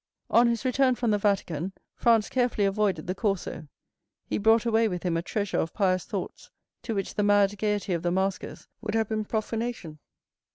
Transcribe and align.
On 0.31 0.47
his 0.47 0.65
return 0.65 0.95
from 0.95 1.11
the 1.11 1.19
Vatican, 1.19 1.73
Franz 1.93 2.27
carefully 2.27 2.65
avoided 2.65 3.05
the 3.05 3.13
Corso; 3.13 3.67
he 4.25 4.39
brought 4.39 4.65
away 4.65 4.87
with 4.87 5.03
him 5.03 5.15
a 5.15 5.21
treasure 5.21 5.59
of 5.59 5.75
pious 5.75 6.05
thoughts, 6.05 6.49
to 6.81 6.95
which 6.95 7.13
the 7.13 7.21
mad 7.21 7.55
gayety 7.59 7.93
of 7.93 8.01
the 8.01 8.09
maskers 8.09 8.67
would 8.81 8.95
have 8.95 9.07
been 9.09 9.23
profanation. 9.25 9.99